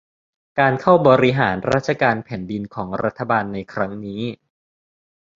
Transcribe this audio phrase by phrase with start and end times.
[0.59, 4.21] การเข้าบริหารราชการแผ่นดินของรัฐบาลในครั้งนี้